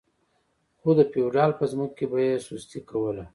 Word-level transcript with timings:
خو 0.79 0.89
د 0.97 1.01
فیوډال 1.11 1.51
په 1.59 1.65
ځمکو 1.71 1.95
کې 1.97 2.05
به 2.11 2.17
یې 2.27 2.35
سستي 2.47 2.79
کوله. 2.89 3.23